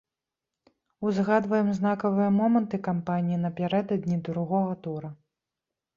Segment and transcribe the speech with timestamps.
[1.09, 5.09] Узгадваем знакавыя моманты кампаніі напярэдадні другога тура.